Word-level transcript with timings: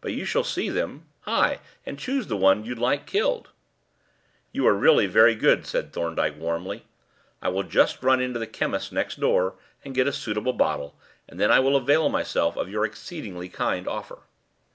But 0.00 0.14
you 0.14 0.24
shall 0.24 0.44
see 0.44 0.70
them 0.70 1.10
ay, 1.26 1.58
and 1.84 1.98
choose 1.98 2.26
the 2.26 2.38
one 2.38 2.62
that 2.62 2.66
you'd 2.68 2.78
like 2.78 3.04
killed." 3.06 3.50
"You 4.50 4.66
are 4.66 4.72
really 4.72 5.04
very 5.04 5.34
good," 5.34 5.66
said 5.66 5.92
Thorndyke 5.92 6.38
warmly. 6.38 6.86
"I 7.42 7.50
will 7.50 7.64
just 7.64 8.02
run 8.02 8.18
into 8.22 8.38
the 8.38 8.46
chemist's 8.46 8.92
next 8.92 9.20
door, 9.20 9.56
and 9.84 9.94
get 9.94 10.06
a 10.06 10.12
suitable 10.14 10.54
bottle, 10.54 10.98
and 11.28 11.38
then 11.38 11.50
I 11.50 11.58
will 11.60 11.76
avail 11.76 12.08
myself 12.08 12.56
of 12.56 12.70
your 12.70 12.86
exceedingly 12.86 13.50
kind 13.50 13.86
offer." 13.86 14.20